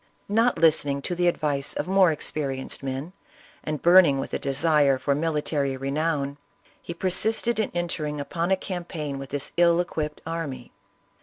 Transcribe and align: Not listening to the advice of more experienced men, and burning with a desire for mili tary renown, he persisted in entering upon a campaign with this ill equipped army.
Not 0.29 0.57
listening 0.57 1.03
to 1.03 1.13
the 1.13 1.27
advice 1.27 1.75
of 1.75 1.87
more 1.87 2.11
experienced 2.11 2.81
men, 2.81 3.13
and 3.63 3.83
burning 3.83 4.17
with 4.17 4.33
a 4.33 4.39
desire 4.39 4.97
for 4.97 5.13
mili 5.13 5.43
tary 5.43 5.77
renown, 5.77 6.39
he 6.81 6.95
persisted 6.95 7.59
in 7.59 7.69
entering 7.75 8.19
upon 8.19 8.49
a 8.49 8.57
campaign 8.57 9.19
with 9.19 9.29
this 9.29 9.51
ill 9.57 9.79
equipped 9.79 10.19
army. 10.25 10.71